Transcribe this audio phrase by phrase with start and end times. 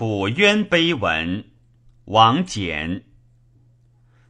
[0.00, 1.44] 楚渊碑文，
[2.06, 3.02] 王翦。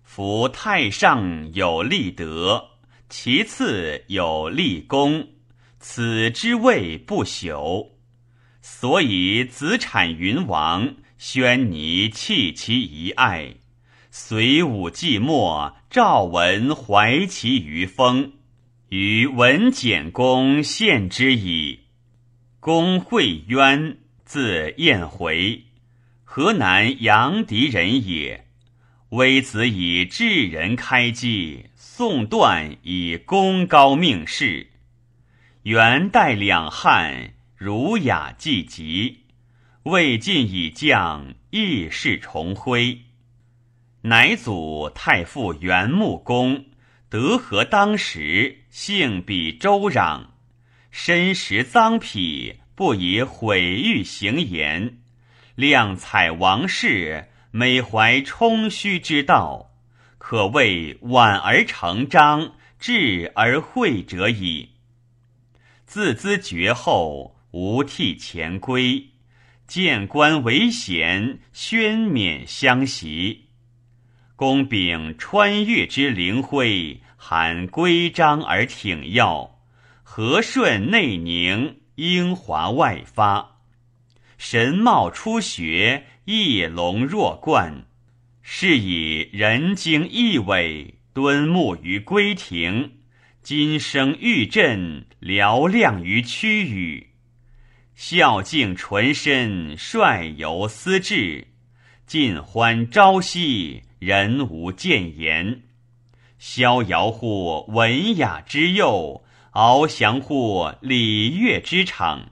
[0.02, 2.70] 夫太上有立德，
[3.08, 5.28] 其次有立功，
[5.78, 7.90] 此之谓不朽。
[8.60, 13.54] 所以子产云王，宣尼弃其遗爱，
[14.10, 18.32] 隋武纪末，赵文怀其余风，
[18.88, 21.82] 于文简公献之矣。
[22.58, 23.98] 公惠渊，
[24.32, 25.64] 字彦回，
[26.22, 28.46] 河南阳翟人也。
[29.08, 34.68] 微子以智人开基，宋段以功高命世。
[35.64, 39.24] 元代两汉，儒雅济极。
[39.82, 43.00] 魏晋以降，义士重辉。
[44.02, 46.66] 乃祖太傅元穆公，
[47.08, 50.26] 德和当时，性比周壤。
[50.92, 54.94] 身识脏癖，不以毁誉行言；
[55.54, 59.72] 量采王室，每怀充虚之道，
[60.16, 64.70] 可谓婉而成章，质而会者矣。
[65.84, 69.08] 自兹绝后，无替前归，
[69.66, 73.50] 见官为贤，宣冕相袭。
[74.36, 79.58] 公秉穿越之灵辉，含规章而挺要。
[80.02, 83.58] 和顺内凝，英华外发，
[84.38, 87.84] 神貌初学，翼龙若冠。
[88.40, 92.92] 是以人精义伟，敦睦于归庭；
[93.42, 97.10] 今生玉振，嘹亮于区域。
[97.94, 101.48] 孝敬纯身，率游思志，
[102.06, 105.64] 尽欢朝夕，人无谏言。
[106.38, 109.22] 逍遥乎文雅之佑。
[109.52, 112.30] 翱翔乎礼乐之场，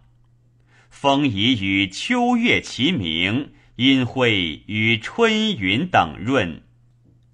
[0.88, 6.62] 风仪与秋月齐明，阴晦与春云等润。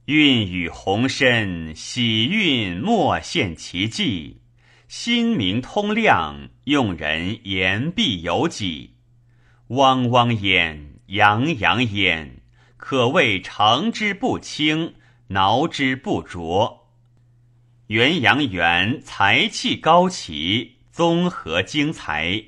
[0.07, 4.41] 韵与鸿深，喜韵莫现其迹。
[4.89, 8.95] 心明通亮，用人言必有己。
[9.69, 12.41] 汪汪焉，洋洋焉，
[12.79, 14.95] 可谓成之不轻，
[15.29, 16.84] 挠之不拙。
[17.89, 22.43] 元阳元才气高奇，综合精才。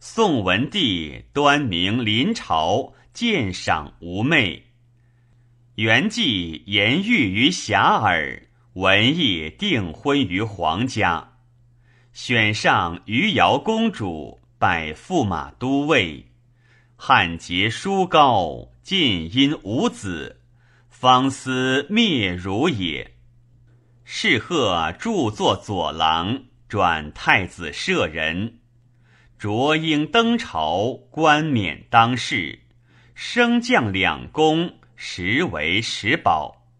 [0.00, 4.64] 宋文帝端明临朝，鉴赏无昧。
[5.74, 11.34] 元济言喻于遐迩，文艺订婚于皇家。
[12.14, 16.24] 选上余姚公主，拜驸马都尉。
[16.96, 20.40] 汉杰书高，晋因无子，
[20.88, 23.17] 方思灭汝也。
[24.10, 28.60] 侍贺著作左郎，转太子舍人。
[29.38, 32.60] 卓英登朝，冠冕当世，
[33.14, 36.70] 升降两宫，实为实宝。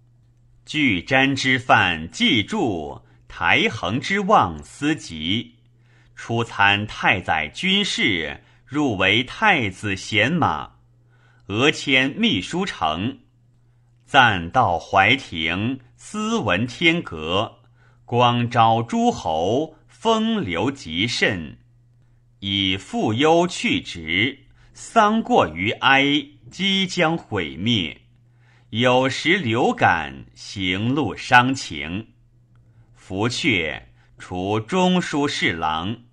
[0.65, 5.57] 巨瞻之范既著，台衡之望思及。
[6.17, 10.77] 初参太宰军事，入为太子贤马。
[11.49, 13.19] 俄迁秘书丞，
[14.07, 15.81] 暂到怀亭。
[16.01, 17.59] 斯文天格，
[18.05, 21.59] 光昭诸侯，风流极甚。
[22.39, 26.05] 以父忧去职，丧过于哀，
[26.53, 28.01] 即将毁灭。
[28.71, 32.07] 有时流感，行路伤情。
[32.95, 33.83] 福阙，
[34.19, 36.05] 除中书侍郎。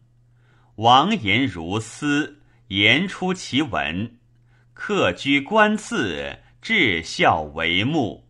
[0.77, 4.17] 王言如斯，言出其文。
[4.73, 8.24] 客居官次，至孝为目。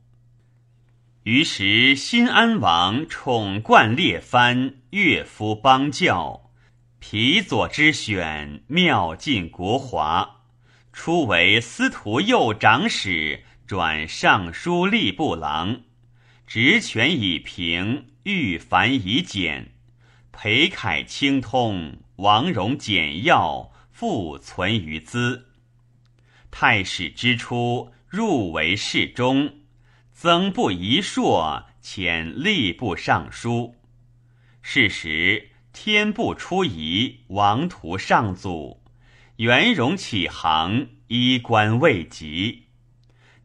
[1.25, 6.51] 于时，新安王宠冠列藩，乐夫邦教，
[6.99, 10.43] 皮左之选，妙尽国华。
[10.93, 15.81] 初为司徒右长史，转尚书吏部郎，
[16.45, 19.71] 职权已平，欲繁以简。
[20.31, 25.47] 裴楷清通，王戎简要，复存于兹。
[26.51, 29.64] 太史之初，入为侍中。
[30.17, 33.75] 曾不遗硕，遣吏部尚书。
[34.61, 38.81] 是时天不出仪，王图上祖，
[39.35, 42.63] 元荣起航，衣冠未及。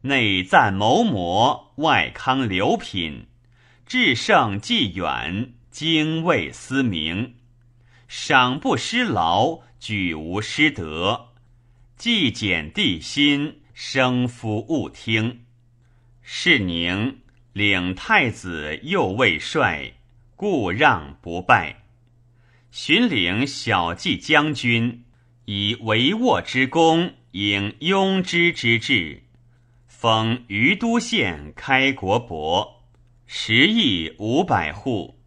[0.03, 3.27] 内赞谋谟，外康流品，
[3.85, 7.35] 至圣既远，精卫思明。
[8.07, 11.33] 赏不失劳，举无失德。
[11.97, 15.41] 既简地心，生夫勿听。
[16.33, 17.19] 是宁
[17.51, 19.91] 领太子右卫帅，
[20.37, 21.83] 故让不拜。
[22.71, 25.03] 寻领小骑将军，
[25.43, 29.23] 以帷幄之功，引庸之之志，
[29.87, 32.85] 封于都县开国伯，
[33.27, 35.19] 十亿五百户。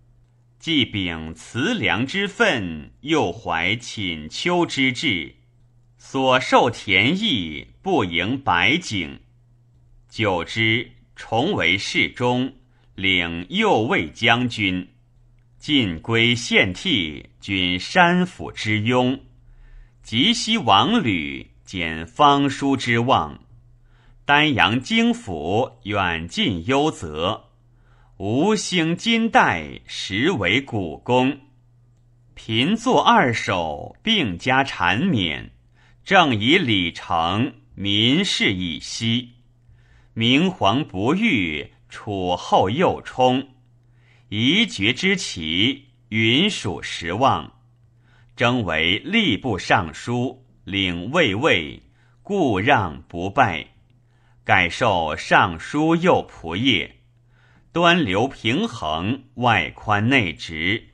[0.59, 5.35] 既秉慈良之分，又怀寝丘之志，
[5.99, 9.19] 所受田邑不盈百顷。
[10.09, 12.55] 久之，重为侍中，
[12.95, 14.89] 领右卫将军。
[15.59, 19.21] 晋归献替，君山府之庸；
[20.03, 23.41] 及西王吕，减方书之望。
[24.27, 27.45] 丹阳京府，远近优泽。
[28.19, 31.41] 吴兴金代，实为古功。
[32.35, 35.51] 贫作二首，并加缠绵。
[36.05, 39.31] 正以礼成，民事以息。
[40.17, 43.49] 明皇不遇，楚后又冲。
[44.29, 47.53] 夷绝之奇，云属十望，
[48.37, 51.83] 征为吏部尚书，领卫尉，
[52.23, 53.67] 故让不拜，
[54.45, 56.93] 改授尚书右仆射，
[57.73, 60.91] 端流平衡，外宽内直，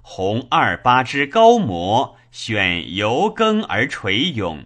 [0.00, 4.64] 弘二八之高模，选由耕而垂永。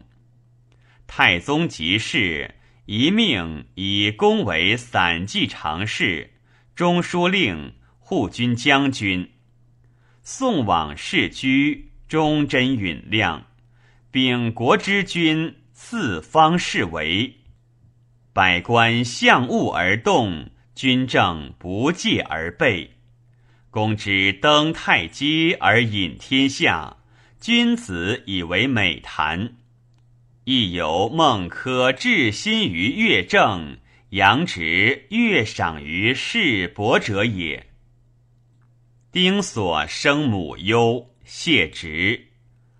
[1.08, 2.54] 太宗即事，
[2.90, 6.30] 一命以功为散骑常侍，
[6.74, 7.74] 中书令。
[7.98, 9.30] 护军将军，
[10.22, 13.44] 送往世居，忠贞允亮，
[14.10, 17.36] 秉国之君，四方士为。
[18.32, 22.92] 百官向物而动，军政不戒而备。
[23.68, 26.96] 公之登太阶而引天下，
[27.38, 29.57] 君子以为美谈。
[30.50, 33.76] 亦有孟轲至心于乐正，
[34.08, 37.66] 杨直乐赏于世伯者也。
[39.12, 42.28] 丁所生母忧，谢职，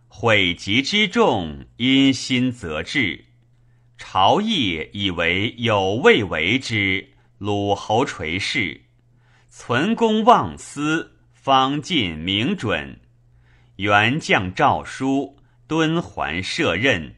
[0.08, 3.26] 悔疾之重，因心则至。
[3.98, 8.80] 朝议以为有未为之，鲁侯垂视，
[9.50, 12.98] 存公忘私，方尽明准。
[13.76, 15.36] 元将诏书，
[15.66, 17.14] 敦还设任，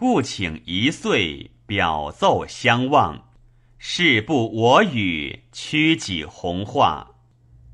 [0.00, 3.28] 故请一岁，表奏相望。
[3.76, 7.16] 事不我与，屈己弘化。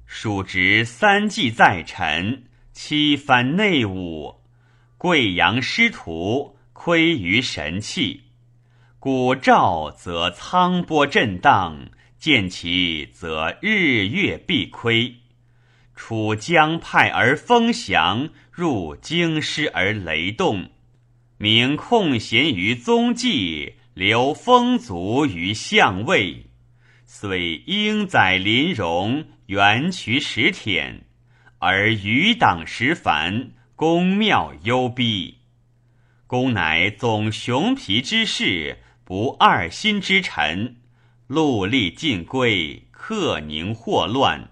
[0.06, 4.40] 蜀职三季在臣，七番内务，
[4.98, 8.24] 贵阳师徒，亏于神器。
[8.98, 15.14] 古赵则苍波震荡，见其则日月必亏。
[15.94, 20.70] 楚江派而风翔，入京师而雷动。
[21.38, 26.46] 明空闲于宗纪，留风足于相位。
[27.04, 29.26] 虽英载麟戎。
[29.46, 31.02] 元渠石忝，
[31.60, 35.36] 而余党实繁，宫庙幽闭。
[36.26, 40.78] 公乃总雄皮之士，不二心之臣。
[41.28, 44.50] 戮力尽归，克宁祸乱。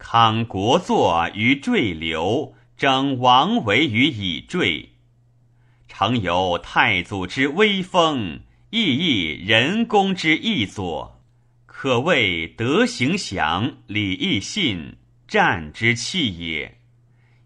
[0.00, 4.94] 慷国祚于坠流，争王维于以坠。
[6.00, 8.38] 常有太祖之威风，
[8.70, 11.20] 亦亦人公之义佐。
[11.66, 14.94] 可谓德行祥，礼义信，
[15.26, 16.78] 战之器也。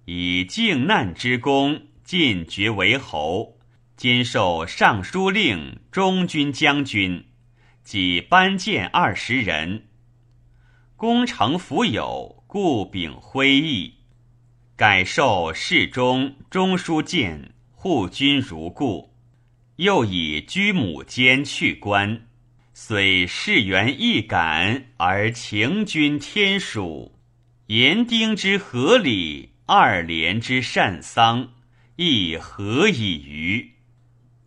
[0.04, 3.56] 以靖难之功，进爵为侯，
[3.96, 7.24] 今受尚书令、中军将军，
[7.82, 9.88] 即班建二十人。
[10.94, 13.94] 功成弗有，故秉徽义，
[14.76, 19.12] 改授侍中、中书监、护君如故，
[19.74, 22.28] 又以居母监去官。
[22.72, 27.18] 虽事缘易感，而情君天属。
[27.66, 31.54] 言丁之合理，二连之善丧，
[31.96, 33.72] 亦何以于？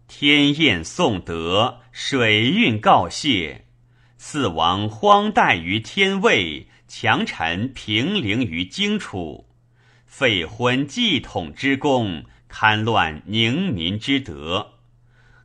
[0.08, 3.66] 天宴颂德，水运告谢。
[4.18, 9.50] 四王荒怠于天位，强臣平陵于荆楚。
[10.06, 12.24] 废昏继统之功，
[12.58, 14.76] 堪乱宁民之德。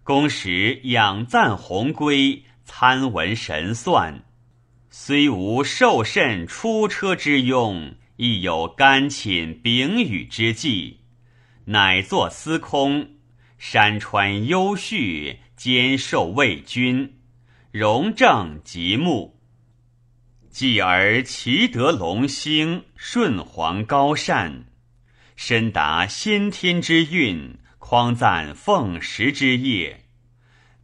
[0.04, 2.44] 公时养赞鸿归。
[2.64, 4.22] 参文神算，
[4.90, 11.00] 虽无受甚出车之庸，亦有甘寝秉宇之计。
[11.64, 13.08] 乃作司空，
[13.58, 17.18] 山川优序，兼受魏君，
[17.72, 19.40] 荣正极目。
[20.48, 24.66] 继而其德隆兴，顺皇高善，
[25.42, 30.04] 深达先天之运，匡赞奉时之业，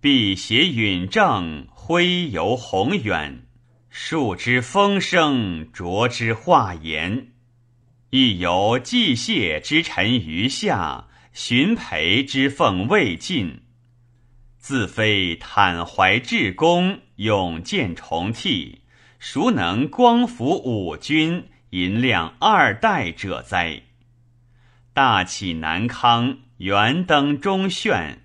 [0.00, 1.66] 辟邪允正。
[1.74, 3.42] 挥游宏远，
[3.90, 7.32] 树之风声，着之化言。
[8.08, 13.60] 亦有季谢之臣余下，寻培之奉未尽。
[14.56, 18.80] 自非坦怀至公，勇健重替，
[19.18, 23.82] 孰能光服五军，银亮二代者哉？
[24.96, 28.24] 大起南康，元登中炫，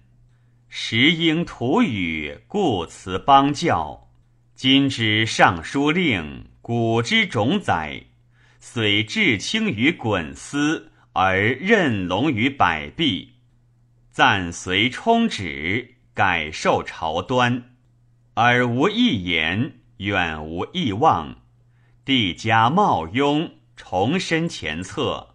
[0.69, 4.07] 时应土语，故辞邦教。
[4.55, 8.03] 今之尚书令，古之种宰，
[8.61, 13.33] 虽至轻于衮丝，而任龙于百弊，
[14.09, 17.75] 暂随充旨，改受朝端，
[18.33, 21.35] 而无一言，远无异望。
[22.05, 25.30] 帝加茂雍，重申前策。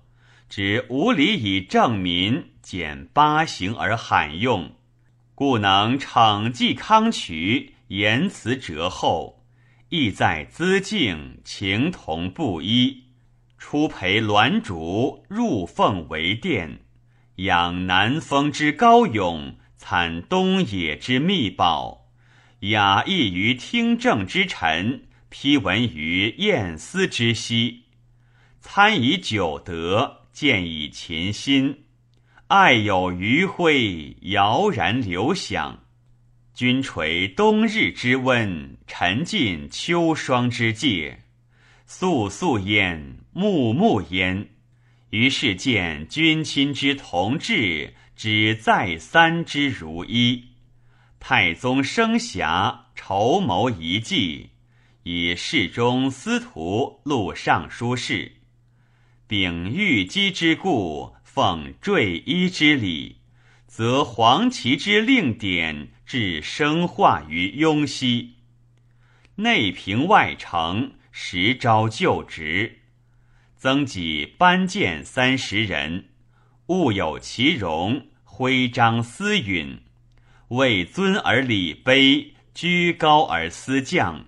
[0.49, 4.77] 指无礼以正民，减八行而罕用，
[5.35, 9.45] 故能惩济康渠，言辞折后，
[9.89, 13.05] 意在资敬，情同布衣。
[13.59, 16.83] 出培鸾烛，入凤为殿，
[17.37, 22.07] 养南风之高咏，参东野之秘宝，
[22.61, 27.83] 雅逸于听政之臣，批文于验思之息，
[28.61, 30.26] 参以九德。
[30.37, 31.85] 见以琴心，
[32.49, 35.83] 爱有余晖，遥然流响。
[36.53, 41.23] 君垂冬日之温，沉浸秋霜之戒。
[41.87, 44.51] 肃肃焉，穆穆焉。
[45.09, 50.49] 于是见君亲之同志，只再三之如一。
[51.19, 54.51] 太宗生遐，筹谋一计，
[55.03, 58.33] 以侍中司徒录尚书事。
[59.29, 63.17] 秉玉姬之故，奉坠衣之礼，
[63.67, 68.35] 则黄旗之令典，至生化于雍熙。
[69.35, 72.79] 内平外丞，实招就职，
[73.57, 76.11] 增给班谏三十人，
[76.67, 79.81] 物有其容，徽章思允，
[80.51, 84.27] 位尊而礼卑，居高而思降，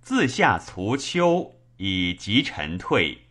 [0.00, 3.21] 自下卒丘，以及臣退。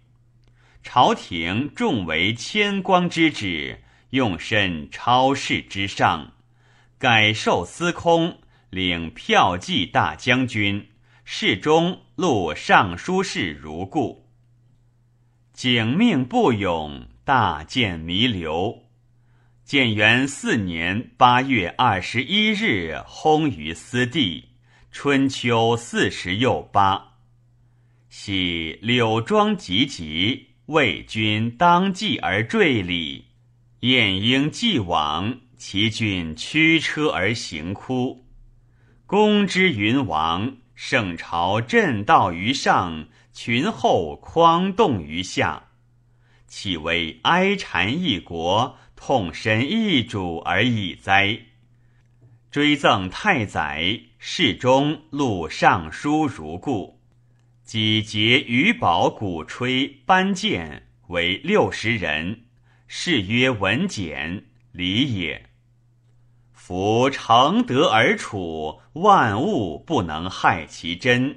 [0.84, 6.34] 朝廷重为谦光之旨，用身超世之上，
[6.98, 10.90] 改授司空，领骠骑大将军，
[11.24, 14.28] 侍中录尚书事如故。
[15.54, 18.86] 景命不勇，大见弥留。
[19.64, 24.50] 建元四年八月二十一日，薨于私地，
[24.92, 27.20] 春秋四十又八。
[28.10, 30.51] 喜柳庄集集。
[30.72, 33.26] 魏君当继而坠礼，
[33.82, 38.26] 晏婴既往，其君驱车而行哭。
[39.06, 45.72] 公之云王，圣朝震道于上，群后匡动于下，
[46.48, 51.38] 岂为哀谗一国，痛身一主而已哉？
[52.50, 57.01] 追赠太宰，侍中录尚书如故。
[57.72, 62.42] 己节余宝鼓吹班建为六十人，
[62.86, 65.52] 是曰文简礼也。
[66.52, 71.34] 夫常德而处，万物不能害其真；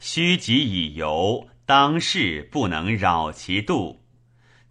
[0.00, 4.02] 虚己以游，当世不能扰其度。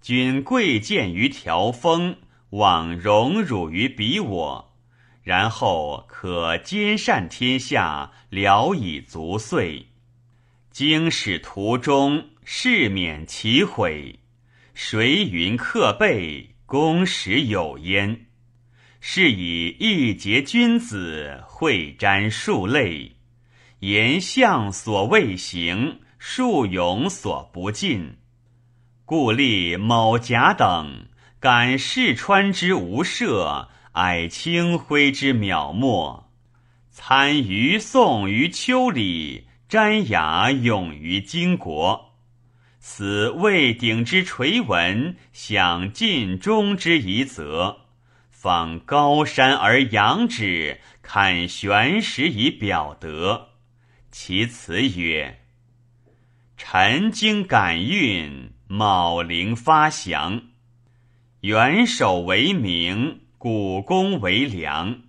[0.01, 2.17] 君贵贱于条风，
[2.49, 4.75] 望荣辱于彼我，
[5.23, 9.87] 然后可兼善天下，聊以足岁。
[10.75, 14.19] 经史途中，事免其毁；
[14.73, 18.25] 谁云克备，公实有焉。
[18.99, 23.13] 是以一节君子，会瞻数类，
[23.79, 28.17] 言相所未行，数勇所不尽。
[29.05, 31.05] 故立某甲等，
[31.39, 36.29] 感世川之无赦，矮清辉之渺漠，
[36.91, 39.47] 参于宋于秋里。
[39.67, 42.13] 瞻雅勇于经国，
[42.79, 47.81] 此未鼎之垂文，享尽忠之遗泽。
[48.29, 53.49] 访高山而仰止，看玄石以表德。
[54.11, 55.39] 其词曰
[56.55, 60.43] ：“臣经感运，卯灵发祥。
[61.41, 65.01] 元首为名，古公为良。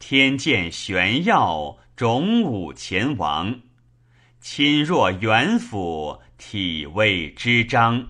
[0.00, 3.60] 天见玄耀，种武前王。”
[4.42, 8.08] 亲若元辅，体味之章；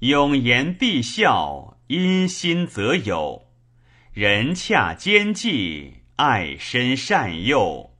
[0.00, 3.46] 永言必效，因心则有。
[4.12, 7.94] 人洽兼济，爱身善诱。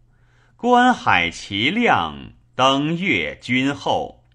[0.56, 4.26] 观海其亮，登月君厚。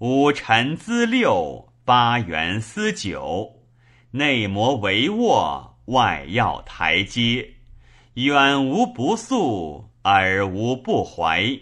[0.00, 3.62] 五臣资六，八元思九。
[4.10, 7.54] 内膜帷幄，外要台阶。
[8.12, 11.58] 远无不肃，而无不怀。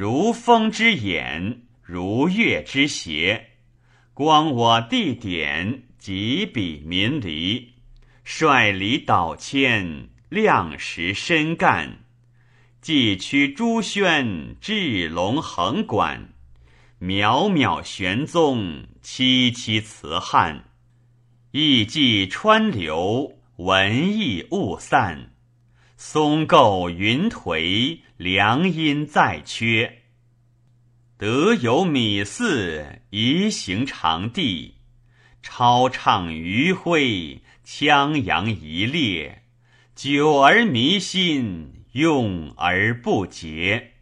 [0.00, 3.48] 如风之眼，如月之斜，
[4.14, 7.72] 光我地点，几笔民离。
[8.22, 12.04] 率礼导迁，量实深干。
[12.80, 16.32] 既驱朱轩，至龙横管。
[17.00, 20.66] 渺渺玄宗，凄凄辞汉。
[21.50, 25.32] 意寄川流，文艺雾散。
[26.00, 30.02] 松构云颓，良音再缺。
[31.16, 34.76] 德有米四，宜行长地。
[35.42, 39.42] 超畅余晖，羌扬一列。
[39.96, 43.94] 久而弥新，用而不竭。